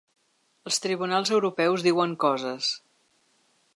Els 0.69 0.79
tribunals 0.85 1.31
europeus 1.37 1.85
diuen 1.89 2.17
coses. 2.27 2.71